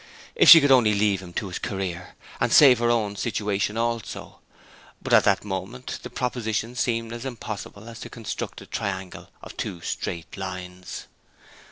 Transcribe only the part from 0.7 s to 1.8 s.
only leave him to his